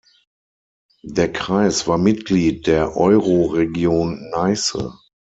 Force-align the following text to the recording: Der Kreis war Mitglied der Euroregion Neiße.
Der 1.03 1.31
Kreis 1.31 1.87
war 1.87 1.99
Mitglied 1.99 2.65
der 2.65 2.97
Euroregion 2.97 4.31
Neiße. 4.31 4.91